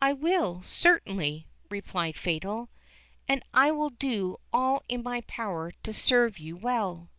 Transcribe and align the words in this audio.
"I 0.00 0.14
will, 0.14 0.62
certainly," 0.62 1.48
replied 1.68 2.16
Fatal; 2.16 2.70
"and 3.28 3.42
I 3.52 3.72
will 3.72 3.90
do 3.90 4.38
all 4.50 4.82
in 4.88 5.02
my 5.02 5.20
power 5.26 5.70
to 5.82 5.92
serve 5.92 6.38
you 6.38 6.56
well." 6.56 7.10